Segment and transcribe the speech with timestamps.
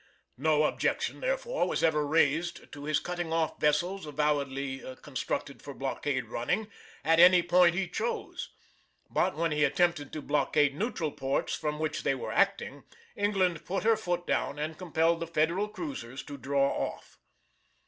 [0.39, 6.25] No objection, therefore, was ever raised to his cutting off vessels avowedly constructed for blockade
[6.25, 6.71] running
[7.03, 8.49] at any point he chose;
[9.11, 12.83] but when he attempted to blockade neutral ports from which they were acting,
[13.15, 17.19] England put her foot down and compelled the Federal cruisers to draw off.